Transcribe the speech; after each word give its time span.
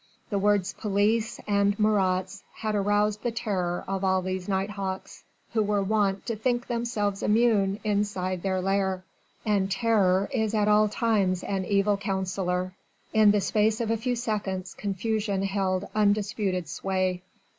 The 0.31 0.39
words 0.39 0.73
"police" 0.73 1.39
and 1.47 1.77
"Marats" 1.77 2.43
had 2.55 2.73
aroused 2.73 3.21
the 3.21 3.29
terror 3.29 3.83
of 3.87 4.03
all 4.03 4.23
these 4.23 4.49
night 4.49 4.71
hawks, 4.71 5.23
who 5.53 5.61
were 5.61 5.83
wont 5.83 6.25
to 6.25 6.35
think 6.35 6.65
themselves 6.65 7.21
immune 7.21 7.79
inside 7.83 8.41
their 8.41 8.61
lair: 8.63 9.03
and 9.45 9.69
terror 9.69 10.27
is 10.33 10.55
at 10.55 10.67
all 10.67 10.89
times 10.89 11.43
an 11.43 11.65
evil 11.65 11.97
counsellor. 11.97 12.73
In 13.13 13.29
the 13.29 13.41
space 13.41 13.79
of 13.79 13.91
a 13.91 13.95
few 13.97 14.15
seconds 14.15 14.73
confusion 14.73 15.43
held 15.43 15.85
undisputed 15.93 16.67
sway. 16.67 17.21